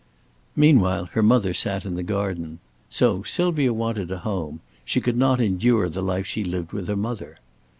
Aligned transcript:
Meanwhile, 0.55 1.09
her 1.11 1.21
mother 1.21 1.53
sat 1.53 1.85
in 1.85 1.93
the 1.93 2.01
garden. 2.01 2.57
So 2.89 3.21
Sylvia 3.21 3.71
wanted 3.71 4.09
a 4.11 4.17
home; 4.17 4.59
she 4.83 4.99
could 4.99 5.15
not 5.15 5.39
endure 5.39 5.89
the 5.89 6.01
life 6.01 6.25
she 6.25 6.43
lived 6.43 6.73
with 6.73 6.87
her 6.87 6.95
mother. 6.97 7.37